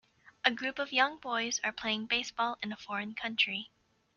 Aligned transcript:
A 0.43 0.49
group 0.49 0.79
of 0.79 0.91
young 0.91 1.19
boys 1.19 1.61
are 1.63 1.71
playing 1.71 2.07
baseball 2.07 2.57
in 2.63 2.71
a 2.71 2.75
foreign 2.75 3.13
country 3.13 3.69